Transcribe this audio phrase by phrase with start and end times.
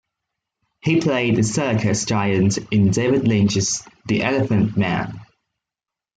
[0.79, 5.21] He played the circus giant in David Lynch's "The Elephant Man".